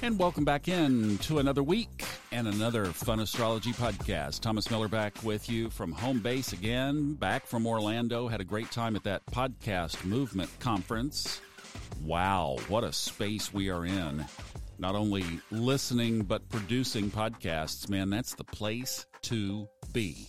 And 0.00 0.16
welcome 0.16 0.44
back 0.44 0.68
in 0.68 1.18
to 1.18 1.40
another 1.40 1.62
week 1.62 2.04
and 2.30 2.46
another 2.46 2.84
fun 2.86 3.18
astrology 3.18 3.72
podcast. 3.72 4.40
Thomas 4.40 4.70
Miller 4.70 4.86
back 4.86 5.24
with 5.24 5.50
you 5.50 5.70
from 5.70 5.90
home 5.90 6.20
base 6.20 6.52
again, 6.52 7.14
back 7.14 7.46
from 7.46 7.66
Orlando. 7.66 8.28
Had 8.28 8.40
a 8.40 8.44
great 8.44 8.70
time 8.70 8.94
at 8.94 9.02
that 9.04 9.26
podcast 9.26 10.04
movement 10.04 10.50
conference. 10.60 11.40
Wow, 12.04 12.58
what 12.68 12.84
a 12.84 12.92
space 12.92 13.52
we 13.52 13.70
are 13.70 13.84
in. 13.84 14.24
Not 14.78 14.94
only 14.94 15.24
listening, 15.50 16.22
but 16.22 16.48
producing 16.48 17.10
podcasts. 17.10 17.88
Man, 17.88 18.08
that's 18.08 18.36
the 18.36 18.44
place 18.44 19.04
to 19.22 19.68
be 19.92 20.28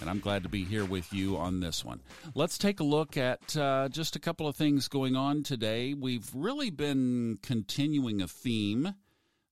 and 0.00 0.10
I'm 0.10 0.20
glad 0.20 0.42
to 0.42 0.48
be 0.48 0.64
here 0.64 0.84
with 0.84 1.12
you 1.12 1.36
on 1.36 1.60
this 1.60 1.84
one. 1.84 2.00
Let's 2.34 2.58
take 2.58 2.80
a 2.80 2.84
look 2.84 3.16
at 3.16 3.56
uh, 3.56 3.88
just 3.88 4.16
a 4.16 4.20
couple 4.20 4.46
of 4.46 4.56
things 4.56 4.88
going 4.88 5.16
on 5.16 5.42
today. 5.42 5.94
We've 5.94 6.28
really 6.34 6.70
been 6.70 7.38
continuing 7.42 8.20
a 8.20 8.28
theme 8.28 8.94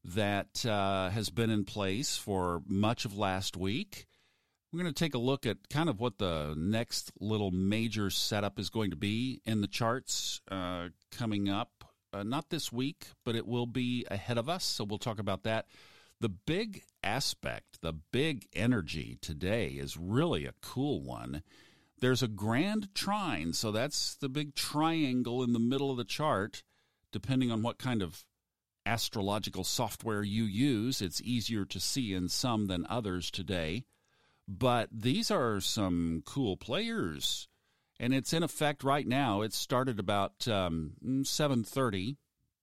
that 0.05 0.65
uh, 0.67 1.11
has 1.11 1.31
been 1.31 1.51
in 1.51 1.65
place 1.65 2.17
for 2.17 2.63
much 2.67 3.05
of 3.05 3.17
last 3.17 3.57
week. 3.57 4.07
We're 4.73 4.81
going 4.83 4.93
to 4.93 4.99
take 4.99 5.15
a 5.15 5.19
look 5.19 5.47
at 5.47 5.69
kind 5.71 5.89
of 5.89 6.01
what 6.01 6.19
the 6.19 6.55
next 6.57 7.13
little 7.21 7.51
major 7.51 8.11
setup 8.11 8.59
is 8.59 8.71
going 8.71 8.91
to 8.91 8.97
be 8.97 9.41
in 9.47 9.61
the 9.61 9.69
charts 9.69 10.41
uh, 10.51 10.89
coming 11.11 11.49
up. 11.49 11.85
Uh, 12.13 12.23
not 12.23 12.51
this 12.51 12.73
week, 12.73 13.07
but 13.25 13.35
it 13.35 13.47
will 13.47 13.67
be 13.67 14.07
ahead 14.11 14.39
of 14.39 14.49
us. 14.49 14.65
So 14.65 14.85
we'll 14.85 14.99
talk 14.99 15.19
about 15.19 15.45
that. 15.45 15.67
The 16.25 16.31
big 16.31 16.85
aspect, 17.03 17.83
the 17.83 17.93
big 17.93 18.49
energy 18.55 19.19
today 19.21 19.73
is 19.73 19.99
really 19.99 20.47
a 20.47 20.55
cool 20.63 21.03
one. 21.03 21.43
There's 22.01 22.23
a 22.23 22.29
grand 22.29 22.95
trine, 22.95 23.53
so 23.53 23.71
that's 23.71 24.15
the 24.15 24.31
big 24.31 24.55
triangle 24.55 25.43
in 25.43 25.53
the 25.53 25.59
middle 25.59 25.91
of 25.91 25.99
the 25.99 26.05
chart. 26.05 26.63
Depending 27.13 27.51
on 27.51 27.61
what 27.61 27.77
kind 27.77 28.01
of 28.01 28.25
astrological 28.87 29.65
software 29.65 30.23
you 30.23 30.45
use, 30.45 31.03
it's 31.03 31.21
easier 31.21 31.67
to 31.67 31.79
see 31.79 32.15
in 32.15 32.31
some 32.31 32.69
than 32.69 32.87
others 32.89 33.31
today. 33.31 33.85
But 34.49 34.89
these 34.91 35.31
are 35.31 35.61
some 35.61 36.23
cool 36.25 36.57
players, 36.57 37.49
and 38.01 38.15
it's 38.15 38.33
in 38.33 38.43
effect 38.43 38.83
right 38.83 39.07
now. 39.07 39.43
It 39.43 39.53
started 39.53 39.99
about 39.99 40.49
um, 40.49 40.95
7:30 41.05 42.17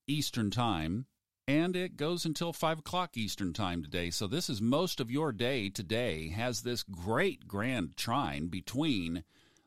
Eastern 0.08 0.50
Time 0.50 1.06
and 1.52 1.76
it 1.76 1.98
goes 1.98 2.24
until 2.24 2.54
5 2.54 2.80
o'clock 2.80 3.18
Eastern 3.18 3.52
Time 3.52 3.84
today. 3.84 4.10
So, 4.10 4.26
this 4.26 4.50
is 4.50 4.62
most 4.62 5.02
of 5.02 5.12
your 5.12 5.34
day 5.34 5.68
today, 5.68 6.30
has 6.30 6.62
this 6.62 6.82
great 6.82 7.46
grand 7.46 7.98
trine 7.98 8.48
between 8.48 9.26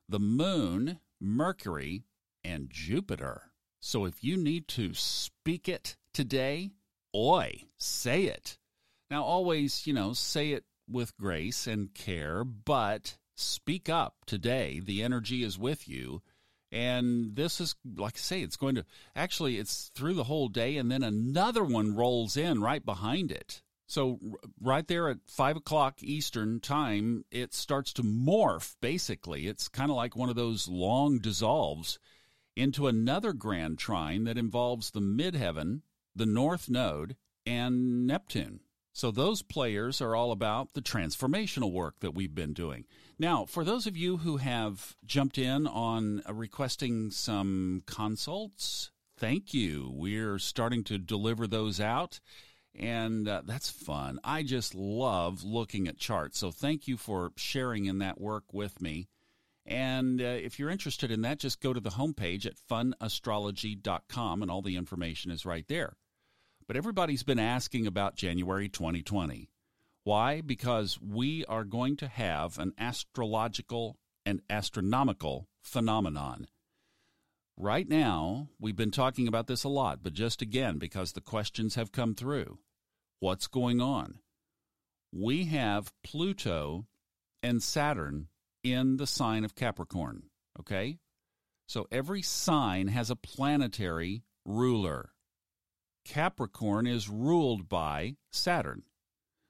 the 0.09 0.19
moon, 0.19 0.99
Mercury, 1.21 2.05
and 2.43 2.71
Jupiter. 2.71 3.51
So, 3.81 4.07
if 4.07 4.25
you 4.25 4.39
need 4.39 4.67
to 4.69 4.95
speak 4.95 5.69
it 5.69 5.97
today, 6.15 6.71
oi, 7.15 7.65
say 7.77 8.25
it. 8.25 8.57
Now, 9.11 9.23
always, 9.23 9.87
you 9.87 9.93
know, 9.93 10.15
say 10.15 10.53
it 10.53 10.65
with 10.89 11.15
grace 11.19 11.67
and 11.67 11.93
care, 11.93 12.45
but 12.45 13.19
speak 13.37 13.91
up 13.91 14.25
today. 14.25 14.81
The 14.83 15.03
energy 15.03 15.43
is 15.43 15.59
with 15.59 15.87
you 15.87 16.23
and 16.75 17.37
this 17.37 17.61
is 17.61 17.77
like 17.97 18.17
i 18.17 18.19
say 18.19 18.43
it's 18.43 18.57
going 18.57 18.75
to 18.75 18.85
actually 19.15 19.59
it's 19.59 19.93
through 19.95 20.15
the 20.15 20.25
whole 20.25 20.49
day 20.49 20.77
and 20.77 20.91
then 20.91 21.05
another 21.05 21.63
one 21.63 21.95
rolls 21.95 22.37
in 22.37 22.61
right 22.61 22.85
behind 22.85 23.31
it. 23.31 23.63
So 23.87 24.19
right 24.61 24.87
there 24.89 25.09
at 25.09 25.19
five 25.29 25.57
o'clock 25.57 26.03
eastern 26.03 26.59
time 26.59 27.25
it 27.31 27.55
starts 27.55 27.93
to 27.95 28.03
morph 28.03 28.75
basically. 28.81 29.47
It's 29.47 29.69
kind 29.69 29.91
of 29.91 29.97
like 29.97 30.17
one 30.17 30.29
of 30.29 30.37
those 30.37 30.67
long 30.67 31.21
dissolves 31.21 32.01
into 32.57 32.89
another 32.89 33.33
grand 33.33 33.79
trine 33.79 34.25
that 34.25 34.37
involves 34.37 34.91
the 34.91 35.01
midheaven 35.01 35.83
the 36.17 36.27
north 36.27 36.69
node 36.69 37.17
and 37.47 38.07
neptune 38.07 38.61
so 38.95 39.11
those 39.11 39.43
players 39.43 40.01
are 40.01 40.17
all 40.17 40.33
about 40.33 40.73
the 40.73 40.81
transformational 40.81 41.73
work 41.73 41.97
that 42.01 42.15
we've 42.15 42.35
been 42.35 42.55
doing. 42.55 42.85
Now, 43.19 43.45
for 43.45 43.65
those 43.65 43.87
of 43.87 43.97
you 43.97 44.19
who 44.19 44.39
have 44.39 44.97
jumped 45.05 45.37
in 45.37 45.67
on 45.67 46.23
uh, 46.27 46.33
requesting 46.33 47.11
some 47.11 47.83
consults, 47.87 48.93
thank 49.19 49.53
you. 49.53 49.91
We're 49.93 50.39
starting 50.39 50.85
to 50.85 50.97
deliver 50.97 51.47
those 51.47 51.81
out 51.81 52.21
and 52.77 53.29
uh, 53.29 53.43
that's 53.45 53.71
fun. 53.71 54.19
I 54.25 54.43
just 54.43 54.75
love 54.75 55.45
looking 55.45 55.87
at 55.87 55.99
charts. 55.99 56.39
So 56.39 56.51
thank 56.51 56.89
you 56.89 56.97
for 56.97 57.33
sharing 57.37 57.85
in 57.87 57.99
that 57.99 58.21
work 58.21 58.45
with 58.53 58.81
me. 58.81 59.09
And 59.67 60.21
uh, 60.21 60.25
if 60.25 60.59
you're 60.59 60.71
interested 60.71 61.11
in 61.11 61.23
that, 61.23 61.39
just 61.39 61.61
go 61.61 61.73
to 61.73 61.81
the 61.81 61.91
homepage 61.91 62.47
at 62.47 62.57
funastrology.com 62.71 64.43
and 64.43 64.51
all 64.51 64.63
the 64.63 64.77
information 64.77 65.31
is 65.31 65.47
right 65.47 65.67
there. 65.69 65.97
But 66.67 66.77
everybody's 66.77 67.23
been 67.23 67.39
asking 67.39 67.87
about 67.87 68.17
January 68.17 68.69
2020. 68.69 69.51
Why? 70.05 70.41
Because 70.41 70.99
we 71.01 71.45
are 71.47 71.65
going 71.65 71.97
to 71.97 72.09
have 72.09 72.59
an 72.59 72.73
astrological 72.79 73.99
and 74.25 74.41
astronomical 74.49 75.49
phenomenon. 75.63 76.47
Right 77.57 77.89
now, 77.89 78.49
we've 78.59 78.77
been 78.77 78.91
talking 78.91 79.29
about 79.29 79.47
this 79.47 79.65
a 79.65 79.69
lot, 79.69 80.03
but 80.03 80.13
just 80.13 80.43
again, 80.43 80.79
because 80.79 81.13
the 81.13 81.21
questions 81.21 81.77
have 81.77 81.93
come 81.93 82.15
through. 82.15 82.59
What's 83.21 83.47
going 83.47 83.81
on? 83.81 84.19
We 85.13 85.45
have 85.47 85.93
Pluto 86.03 86.87
and 87.43 87.63
Saturn 87.63 88.29
in 88.63 88.97
the 88.97 89.07
sign 89.07 89.45
of 89.45 89.55
Capricorn. 89.55 90.25
Okay? 90.59 90.99
So 91.67 91.87
every 91.93 92.23
sign 92.23 92.89
has 92.89 93.11
a 93.11 93.17
planetary 93.17 94.25
ruler. 94.45 95.14
Capricorn 96.05 96.87
is 96.87 97.09
ruled 97.09 97.69
by 97.69 98.17
Saturn. 98.31 98.83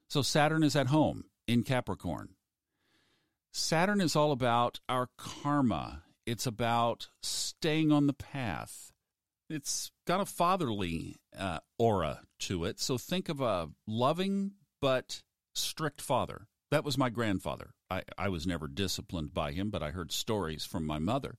So 0.09 0.23
Saturn 0.23 0.63
is 0.63 0.77
at 0.77 0.89
home 0.89 1.25
in 1.47 1.63
Capricorn. 1.63 2.31
Saturn 3.53 4.01
is 4.01 4.17
all 4.17 4.33
about 4.33 4.81
our 4.89 5.09
karma. 5.17 6.03
It's 6.27 6.47
about 6.47 7.09
staying 7.23 7.93
on 7.93 8.07
the 8.07 8.13
path. 8.13 8.93
It's 9.51 9.91
got 10.07 10.21
a 10.21 10.27
fatherly 10.27 11.17
uh, 11.37 11.59
aura 11.79 12.23
to 12.41 12.65
it. 12.65 12.81
So 12.81 12.99
think 12.99 13.29
of 13.29 13.41
a 13.41 13.69
loving 13.87 14.53
but 14.81 15.23
strict 15.55 16.01
father. 16.01 16.47
That 16.71 16.85
was 16.85 16.99
my 16.99 17.11
grandfather. 17.11 17.75
I, 17.91 18.03
I 18.19 18.29
was 18.29 18.47
never 18.47 18.67
disciplined 18.67 19.35
by 19.35 19.53
him, 19.53 19.71
but 19.71 19.83
I 19.83 19.91
heard 19.91 20.11
stories 20.11 20.65
from 20.65 20.87
my 20.87 20.99
mother. 20.99 21.37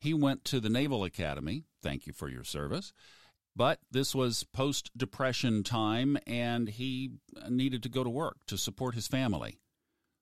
He 0.00 0.14
went 0.14 0.44
to 0.46 0.58
the 0.58 0.70
Naval 0.70 1.04
Academy. 1.04 1.64
Thank 1.82 2.06
you 2.06 2.12
for 2.12 2.28
your 2.28 2.42
service. 2.42 2.92
But 3.54 3.80
this 3.90 4.14
was 4.14 4.44
post 4.44 4.90
depression 4.96 5.62
time, 5.62 6.16
and 6.26 6.68
he 6.68 7.10
needed 7.48 7.82
to 7.82 7.88
go 7.88 8.02
to 8.02 8.10
work 8.10 8.38
to 8.46 8.56
support 8.56 8.94
his 8.94 9.08
family. 9.08 9.58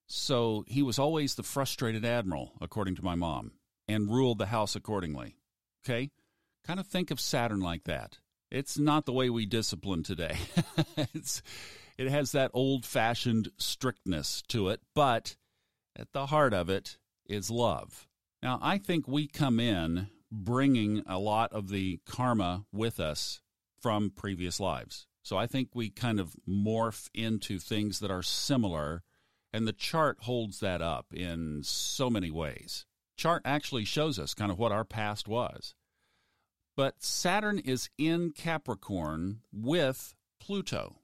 So 0.08 0.64
he 0.66 0.82
was 0.82 0.98
always 0.98 1.36
the 1.36 1.44
frustrated 1.44 2.04
admiral, 2.04 2.52
according 2.60 2.96
to 2.96 3.04
my 3.04 3.14
mom, 3.14 3.52
and 3.86 4.10
ruled 4.10 4.38
the 4.38 4.46
house 4.46 4.74
accordingly. 4.74 5.36
Okay? 5.84 6.10
Kind 6.66 6.80
of 6.80 6.86
think 6.86 7.12
of 7.12 7.20
Saturn 7.20 7.60
like 7.60 7.84
that. 7.84 8.18
It's 8.50 8.76
not 8.76 9.06
the 9.06 9.12
way 9.12 9.30
we 9.30 9.46
discipline 9.46 10.02
today. 10.02 10.36
it's, 10.96 11.42
it 11.96 12.10
has 12.10 12.32
that 12.32 12.50
old 12.52 12.84
fashioned 12.84 13.50
strictness 13.56 14.42
to 14.48 14.68
it, 14.70 14.80
but 14.92 15.36
at 15.94 16.12
the 16.12 16.26
heart 16.26 16.52
of 16.52 16.68
it 16.68 16.98
is 17.26 17.48
love. 17.48 18.08
Now, 18.42 18.58
I 18.60 18.78
think 18.78 19.06
we 19.06 19.28
come 19.28 19.60
in 19.60 20.08
bringing 20.30 21.02
a 21.06 21.18
lot 21.18 21.52
of 21.52 21.68
the 21.68 22.00
karma 22.06 22.64
with 22.72 23.00
us 23.00 23.40
from 23.80 24.10
previous 24.10 24.60
lives. 24.60 25.06
So 25.22 25.36
I 25.36 25.46
think 25.46 25.70
we 25.74 25.90
kind 25.90 26.18
of 26.20 26.34
morph 26.48 27.08
into 27.14 27.58
things 27.58 27.98
that 28.00 28.10
are 28.10 28.22
similar, 28.22 29.02
and 29.52 29.66
the 29.66 29.72
chart 29.72 30.18
holds 30.22 30.60
that 30.60 30.80
up 30.80 31.06
in 31.12 31.62
so 31.62 32.08
many 32.08 32.30
ways. 32.30 32.86
Chart 33.16 33.42
actually 33.44 33.84
shows 33.84 34.18
us 34.18 34.34
kind 34.34 34.50
of 34.50 34.58
what 34.58 34.72
our 34.72 34.84
past 34.84 35.28
was. 35.28 35.74
But 36.76 37.02
Saturn 37.02 37.58
is 37.58 37.90
in 37.98 38.32
Capricorn 38.32 39.40
with 39.52 40.14
Pluto. 40.40 41.00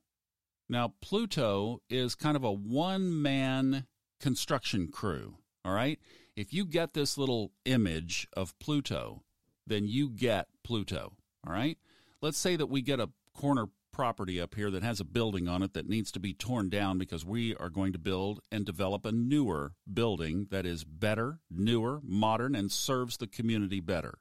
Now, 0.69 0.95
Pluto 1.03 1.83
is 1.91 2.15
kind 2.15 2.37
of 2.37 2.45
a 2.45 2.53
one 2.53 3.21
man 3.21 3.87
construction 4.19 4.89
crew, 4.89 5.37
all 5.67 5.73
right? 5.73 5.99
If 6.37 6.55
you 6.55 6.65
get 6.65 6.95
this 6.95 7.19
little 7.19 7.51
image 7.65 8.29
of 8.35 8.57
Pluto, 8.61 9.25
then 9.67 9.87
you 9.87 10.09
get 10.11 10.47
Pluto. 10.63 11.13
All 11.47 11.53
right? 11.53 11.77
Let's 12.23 12.39
say 12.39 12.57
that 12.57 12.67
we 12.67 12.83
get 12.83 13.01
a 13.01 13.11
corner 13.35 13.67
property 13.93 14.41
up 14.41 14.55
here 14.55 14.71
that 14.71 14.83
has 14.83 15.01
a 15.01 15.05
building 15.05 15.49
on 15.49 15.63
it 15.63 15.73
that 15.73 15.89
needs 15.89 16.13
to 16.13 16.21
be 16.21 16.35
torn 16.35 16.69
down 16.69 16.99
because 16.99 17.25
we 17.25 17.57
are 17.57 17.71
going 17.71 17.95
to 17.95 17.99
build 17.99 18.41
and 18.53 18.65
develop 18.65 19.07
a 19.07 19.13
newer 19.13 19.73
building 19.93 20.47
that 20.51 20.67
is 20.67 20.85
better, 20.85 21.41
newer, 21.51 22.01
modern, 22.05 22.55
and 22.55 22.71
serves 22.71 23.17
the 23.17 23.27
community 23.27 23.81
better. 23.81 24.19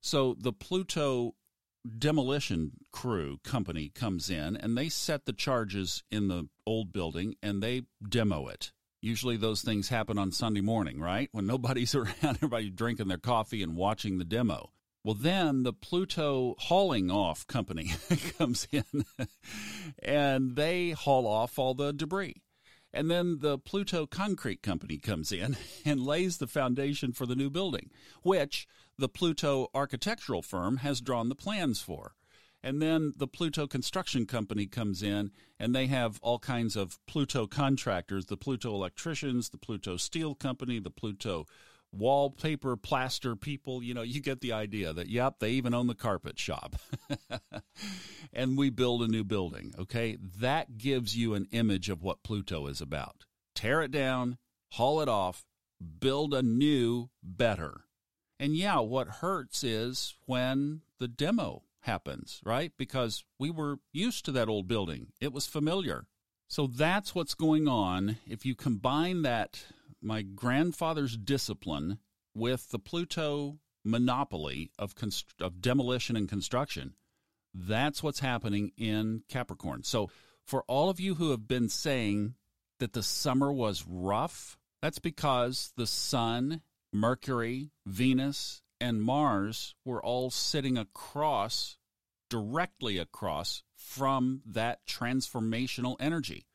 So 0.00 0.34
the 0.38 0.52
Pluto 0.52 1.34
demolition 1.98 2.72
crew 2.90 3.38
company 3.44 3.88
comes 3.88 4.28
in 4.28 4.56
and 4.56 4.76
they 4.76 4.88
set 4.88 5.26
the 5.26 5.32
charges 5.32 6.02
in 6.10 6.28
the 6.28 6.48
old 6.66 6.92
building 6.92 7.36
and 7.42 7.62
they 7.62 7.82
demo 8.06 8.48
it. 8.48 8.72
Usually 9.02 9.36
those 9.36 9.62
things 9.62 9.88
happen 9.88 10.16
on 10.16 10.30
Sunday 10.30 10.60
morning, 10.60 11.00
right? 11.00 11.28
When 11.32 11.46
nobody's 11.46 11.94
around, 11.96 12.14
everybody 12.22 12.70
drinking 12.70 13.08
their 13.08 13.18
coffee 13.18 13.62
and 13.62 13.76
watching 13.76 14.18
the 14.18 14.24
demo. 14.24 14.70
Well, 15.04 15.16
then 15.16 15.64
the 15.64 15.72
Pluto 15.72 16.54
hauling 16.58 17.10
off 17.10 17.44
company 17.48 17.92
comes 18.38 18.68
in 18.70 19.04
and 20.00 20.54
they 20.54 20.90
haul 20.90 21.26
off 21.26 21.58
all 21.58 21.74
the 21.74 21.92
debris. 21.92 22.42
And 22.94 23.10
then 23.10 23.38
the 23.40 23.58
Pluto 23.58 24.06
Concrete 24.06 24.62
Company 24.62 24.98
comes 24.98 25.32
in 25.32 25.56
and 25.84 26.00
lays 26.00 26.38
the 26.38 26.46
foundation 26.46 27.12
for 27.12 27.26
the 27.26 27.34
new 27.34 27.50
building, 27.50 27.90
which 28.22 28.68
the 28.96 29.08
Pluto 29.08 29.68
architectural 29.74 30.42
firm 30.42 30.76
has 30.78 31.00
drawn 31.00 31.28
the 31.28 31.34
plans 31.34 31.80
for. 31.80 32.14
And 32.62 32.80
then 32.80 33.12
the 33.16 33.26
Pluto 33.26 33.66
Construction 33.66 34.24
Company 34.24 34.66
comes 34.66 35.02
in 35.02 35.32
and 35.58 35.74
they 35.74 35.86
have 35.88 36.18
all 36.22 36.38
kinds 36.38 36.76
of 36.76 36.98
Pluto 37.06 37.46
contractors 37.46 38.26
the 38.26 38.36
Pluto 38.36 38.72
electricians, 38.74 39.48
the 39.48 39.58
Pluto 39.58 39.96
Steel 39.96 40.34
Company, 40.34 40.78
the 40.78 40.90
Pluto 40.90 41.46
wallpaper 41.92 42.76
plaster 42.76 43.36
people. 43.36 43.82
You 43.82 43.94
know, 43.94 44.02
you 44.02 44.20
get 44.20 44.40
the 44.40 44.52
idea 44.52 44.92
that, 44.92 45.08
yep, 45.08 45.40
they 45.40 45.50
even 45.50 45.74
own 45.74 45.86
the 45.86 45.94
carpet 45.94 46.38
shop. 46.38 46.76
and 48.32 48.56
we 48.56 48.70
build 48.70 49.02
a 49.02 49.08
new 49.08 49.24
building. 49.24 49.74
Okay. 49.78 50.16
That 50.38 50.78
gives 50.78 51.16
you 51.16 51.34
an 51.34 51.48
image 51.52 51.88
of 51.88 52.02
what 52.02 52.22
Pluto 52.22 52.66
is 52.66 52.80
about. 52.80 53.24
Tear 53.54 53.82
it 53.82 53.90
down, 53.90 54.38
haul 54.70 55.00
it 55.00 55.08
off, 55.08 55.44
build 56.00 56.32
a 56.32 56.42
new, 56.42 57.10
better. 57.22 57.82
And 58.38 58.56
yeah, 58.56 58.80
what 58.80 59.08
hurts 59.08 59.62
is 59.62 60.14
when 60.26 60.80
the 60.98 61.08
demo 61.08 61.62
happens, 61.82 62.40
right? 62.44 62.72
Because 62.76 63.24
we 63.38 63.50
were 63.50 63.78
used 63.92 64.24
to 64.24 64.32
that 64.32 64.48
old 64.48 64.66
building, 64.68 65.08
it 65.20 65.32
was 65.32 65.46
familiar. 65.46 66.06
So 66.48 66.66
that's 66.66 67.14
what's 67.14 67.34
going 67.34 67.66
on. 67.66 68.18
If 68.26 68.44
you 68.44 68.54
combine 68.54 69.22
that, 69.22 69.64
my 70.02 70.22
grandfather's 70.22 71.16
discipline, 71.16 71.98
with 72.34 72.70
the 72.70 72.78
Pluto 72.78 73.58
monopoly 73.84 74.70
of, 74.78 74.94
const- 74.94 75.34
of 75.40 75.60
demolition 75.60 76.16
and 76.16 76.28
construction, 76.28 76.94
that's 77.54 78.02
what's 78.02 78.20
happening 78.20 78.72
in 78.76 79.22
Capricorn. 79.28 79.82
So, 79.82 80.10
for 80.46 80.64
all 80.66 80.90
of 80.90 80.98
you 80.98 81.14
who 81.14 81.30
have 81.30 81.46
been 81.46 81.68
saying 81.68 82.34
that 82.80 82.94
the 82.94 83.02
summer 83.02 83.52
was 83.52 83.84
rough, 83.86 84.58
that's 84.80 84.98
because 84.98 85.72
the 85.76 85.86
sun, 85.86 86.62
Mercury, 86.92 87.70
Venus, 87.86 88.61
and 88.82 89.00
Mars 89.00 89.74
were 89.84 90.04
all 90.04 90.30
sitting 90.30 90.76
across, 90.76 91.78
directly 92.28 92.98
across 92.98 93.62
from 93.76 94.42
that 94.44 94.84
transformational 94.86 95.96
energy. 96.00 96.46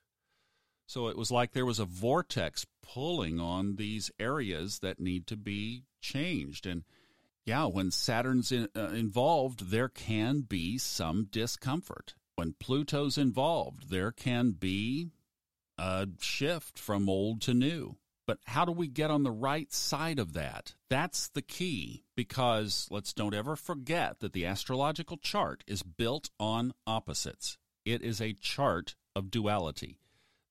So 0.88 1.08
it 1.08 1.18
was 1.18 1.32
like 1.32 1.54
there 1.54 1.66
was 1.66 1.80
a 1.80 1.86
vortex 1.86 2.66
pulling 2.82 3.40
on 3.40 3.78
these 3.78 4.12
areas 4.20 4.80
that 4.80 5.00
need 5.00 5.26
to 5.28 5.38
be 5.38 5.84
changed. 6.02 6.66
And 6.66 6.84
yeah, 7.46 7.66
when 7.66 7.92
Saturn's 7.92 8.52
in, 8.52 8.68
uh, 8.76 8.90
involved, 8.90 9.72
there 9.72 9.90
can 9.90 10.42
be 10.42 10.78
some 10.78 11.28
discomfort. 11.32 12.16
When 12.36 12.56
Pluto's 12.60 13.18
involved, 13.18 13.90
there 13.90 14.12
can 14.12 14.52
be 14.52 15.12
a 15.78 16.08
shift 16.20 16.78
from 16.78 17.10
old 17.10 17.42
to 17.44 17.54
new. 17.54 17.98
But 18.28 18.40
how 18.46 18.66
do 18.66 18.74
we 18.74 18.88
get 18.88 19.10
on 19.10 19.24
the 19.24 19.32
right 19.32 19.72
side 19.74 20.20
of 20.20 20.34
that? 20.34 20.76
That's 20.90 21.30
the 21.30 21.42
key 21.42 22.04
because 22.14 22.88
let's 22.92 23.14
don't 23.14 23.34
ever 23.34 23.56
forget 23.56 24.20
that 24.20 24.34
the 24.34 24.46
astrological 24.46 25.16
chart 25.18 25.64
is 25.66 25.82
built 25.82 26.30
on 26.38 26.74
opposites. 26.86 27.58
It 27.86 28.02
is 28.02 28.20
a 28.20 28.34
chart 28.34 28.96
of 29.16 29.32
duality. 29.32 29.98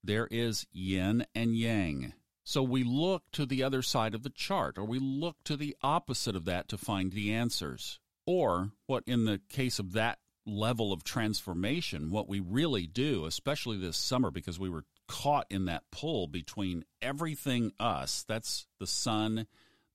There 0.02 0.26
is 0.30 0.66
yin 0.72 1.26
and 1.34 1.54
yang. 1.54 2.14
So 2.44 2.62
we 2.62 2.82
look 2.82 3.24
to 3.32 3.44
the 3.44 3.62
other 3.62 3.82
side 3.82 4.14
of 4.14 4.22
the 4.22 4.30
chart, 4.30 4.78
or 4.78 4.84
we 4.84 4.98
look 4.98 5.36
to 5.44 5.56
the 5.56 5.76
opposite 5.82 6.34
of 6.34 6.46
that 6.46 6.68
to 6.68 6.78
find 6.78 7.12
the 7.12 7.34
answers. 7.34 8.00
Or, 8.24 8.70
what 8.86 9.04
in 9.06 9.26
the 9.26 9.40
case 9.48 9.78
of 9.78 9.92
that 9.92 10.18
level 10.46 10.92
of 10.92 11.04
transformation, 11.04 12.10
what 12.10 12.28
we 12.28 12.40
really 12.40 12.86
do, 12.86 13.26
especially 13.26 13.76
this 13.76 13.96
summer, 13.96 14.30
because 14.30 14.58
we 14.58 14.70
were 14.70 14.84
caught 15.08 15.46
in 15.50 15.66
that 15.66 15.84
pull 15.90 16.26
between 16.26 16.84
everything 17.02 17.72
us, 17.78 18.24
that's 18.26 18.66
the 18.78 18.86
sun, 18.86 19.46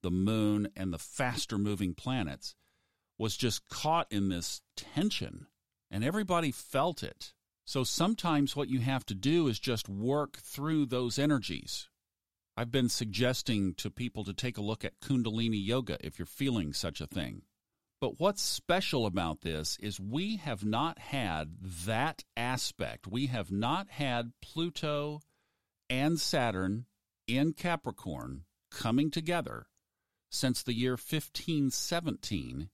the 0.02 0.10
moon, 0.10 0.68
and 0.76 0.92
the 0.92 0.98
faster 0.98 1.58
moving 1.58 1.94
planets, 1.94 2.54
was 3.18 3.36
just 3.36 3.68
caught 3.68 4.06
in 4.10 4.28
this 4.28 4.62
tension. 4.76 5.46
And 5.90 6.04
everybody 6.04 6.50
felt 6.50 7.02
it. 7.02 7.32
So 7.64 7.84
sometimes 7.84 8.56
what 8.56 8.68
you 8.68 8.80
have 8.80 9.06
to 9.06 9.14
do 9.14 9.46
is 9.48 9.58
just 9.58 9.88
work 9.88 10.38
through 10.38 10.86
those 10.86 11.18
energies. 11.18 11.88
I've 12.56 12.72
been 12.72 12.88
suggesting 12.88 13.74
to 13.74 13.90
people 13.90 14.24
to 14.24 14.34
take 14.34 14.58
a 14.58 14.62
look 14.62 14.84
at 14.84 15.00
Kundalini 15.00 15.64
Yoga 15.64 15.98
if 16.04 16.18
you're 16.18 16.26
feeling 16.26 16.72
such 16.72 17.00
a 17.00 17.06
thing. 17.06 17.42
But 18.02 18.18
what's 18.18 18.42
special 18.42 19.06
about 19.06 19.42
this 19.42 19.78
is 19.80 20.00
we 20.00 20.38
have 20.38 20.64
not 20.64 20.98
had 20.98 21.54
that 21.86 22.24
aspect. 22.36 23.06
We 23.06 23.26
have 23.26 23.52
not 23.52 23.90
had 23.90 24.32
Pluto 24.42 25.20
and 25.88 26.18
Saturn 26.18 26.86
in 27.28 27.52
Capricorn 27.52 28.42
coming 28.72 29.12
together 29.12 29.66
since 30.32 30.64
the 30.64 30.74
year 30.74 30.94
1517, 30.94 32.70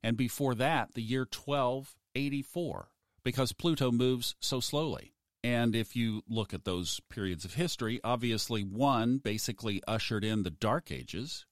and 0.00 0.16
before 0.16 0.54
that, 0.54 0.94
the 0.94 1.02
year 1.02 1.22
1284, 1.22 2.92
because 3.24 3.52
Pluto 3.52 3.90
moves 3.90 4.36
so 4.38 4.60
slowly. 4.60 5.12
And 5.42 5.74
if 5.74 5.96
you 5.96 6.22
look 6.28 6.54
at 6.54 6.64
those 6.64 7.00
periods 7.10 7.44
of 7.44 7.54
history, 7.54 7.98
obviously 8.04 8.62
one 8.62 9.18
basically 9.18 9.82
ushered 9.88 10.22
in 10.22 10.44
the 10.44 10.50
Dark 10.50 10.92
Ages. 10.92 11.46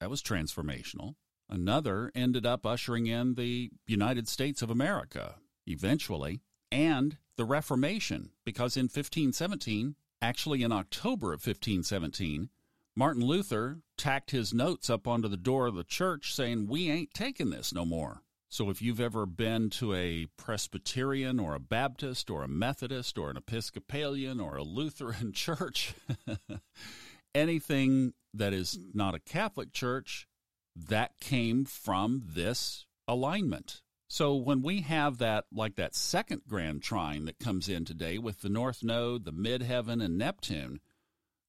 That 0.00 0.10
was 0.10 0.20
transformational. 0.20 1.14
Another 1.52 2.10
ended 2.14 2.46
up 2.46 2.64
ushering 2.64 3.08
in 3.08 3.34
the 3.34 3.70
United 3.86 4.26
States 4.26 4.62
of 4.62 4.70
America 4.70 5.34
eventually, 5.66 6.40
and 6.70 7.18
the 7.36 7.44
Reformation, 7.44 8.30
because 8.42 8.74
in 8.74 8.84
1517, 8.84 9.94
actually 10.22 10.62
in 10.62 10.72
October 10.72 11.34
of 11.34 11.46
1517, 11.46 12.48
Martin 12.96 13.22
Luther 13.22 13.80
tacked 13.98 14.30
his 14.30 14.54
notes 14.54 14.88
up 14.88 15.06
onto 15.06 15.28
the 15.28 15.36
door 15.36 15.66
of 15.66 15.74
the 15.74 15.84
church 15.84 16.34
saying, 16.34 16.68
We 16.68 16.90
ain't 16.90 17.12
taking 17.12 17.50
this 17.50 17.74
no 17.74 17.84
more. 17.84 18.22
So 18.48 18.70
if 18.70 18.80
you've 18.80 19.00
ever 19.00 19.26
been 19.26 19.68
to 19.70 19.92
a 19.92 20.28
Presbyterian 20.38 21.38
or 21.38 21.54
a 21.54 21.60
Baptist 21.60 22.30
or 22.30 22.42
a 22.42 22.48
Methodist 22.48 23.18
or 23.18 23.28
an 23.28 23.36
Episcopalian 23.36 24.40
or 24.40 24.56
a 24.56 24.62
Lutheran 24.62 25.32
church, 25.34 25.92
anything 27.34 28.14
that 28.32 28.54
is 28.54 28.78
not 28.94 29.14
a 29.14 29.20
Catholic 29.20 29.74
church, 29.74 30.26
that 30.74 31.18
came 31.20 31.64
from 31.64 32.22
this 32.24 32.86
alignment. 33.06 33.82
So 34.08 34.34
when 34.34 34.60
we 34.62 34.82
have 34.82 35.18
that, 35.18 35.46
like 35.52 35.76
that 35.76 35.94
second 35.94 36.42
grand 36.46 36.82
trine 36.82 37.24
that 37.24 37.38
comes 37.38 37.68
in 37.68 37.84
today 37.84 38.18
with 38.18 38.42
the 38.42 38.50
North 38.50 38.82
Node, 38.82 39.24
the 39.24 39.32
Midheaven, 39.32 40.04
and 40.04 40.18
Neptune, 40.18 40.80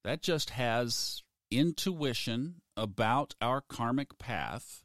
that 0.02 0.22
just 0.22 0.50
has 0.50 1.22
intuition 1.50 2.56
about 2.76 3.34
our 3.40 3.60
karmic 3.60 4.18
path. 4.18 4.82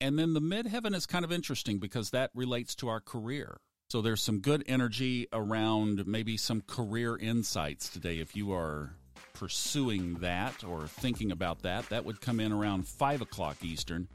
And 0.00 0.18
then 0.18 0.32
the 0.32 0.40
Midheaven 0.40 0.94
is 0.94 1.06
kind 1.06 1.24
of 1.24 1.32
interesting 1.32 1.78
because 1.78 2.10
that 2.10 2.30
relates 2.34 2.74
to 2.76 2.88
our 2.88 3.00
career. 3.00 3.58
So 3.90 4.00
there's 4.02 4.22
some 4.22 4.40
good 4.40 4.62
energy 4.66 5.26
around 5.32 6.06
maybe 6.06 6.36
some 6.36 6.60
career 6.60 7.16
insights 7.16 7.88
today 7.88 8.18
if 8.18 8.36
you 8.36 8.52
are 8.52 8.94
pursuing 9.38 10.14
that 10.14 10.64
or 10.64 10.88
thinking 10.88 11.30
about 11.30 11.62
that, 11.62 11.88
that 11.90 12.04
would 12.04 12.20
come 12.20 12.40
in 12.40 12.52
around 12.52 12.88
5 12.88 13.20
o'clock 13.22 13.58
Eastern. 13.62 14.08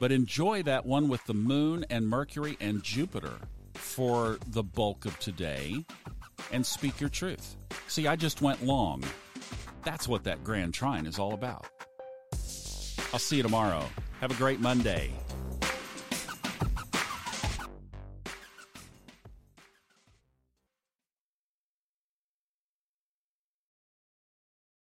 But 0.00 0.10
enjoy 0.10 0.64
that 0.64 0.84
one 0.84 1.08
with 1.08 1.24
the 1.26 1.34
moon 1.34 1.84
and 1.90 2.08
Mercury 2.08 2.56
and 2.60 2.82
Jupiter 2.82 3.34
for 3.74 4.38
the 4.48 4.64
bulk 4.64 5.04
of 5.04 5.16
today 5.20 5.84
and 6.50 6.66
speak 6.66 7.00
your 7.00 7.10
truth. 7.10 7.56
See, 7.86 8.08
I 8.08 8.16
just 8.16 8.42
went 8.42 8.64
long. 8.64 9.04
That's 9.84 10.08
what 10.08 10.24
that 10.24 10.42
Grand 10.42 10.74
Trine 10.74 11.06
is 11.06 11.18
all 11.18 11.34
about. 11.34 11.66
I'll 13.12 13.20
see 13.20 13.36
you 13.36 13.42
tomorrow. 13.44 13.84
Have 14.20 14.32
a 14.32 14.34
great 14.34 14.58
Monday. 14.58 15.12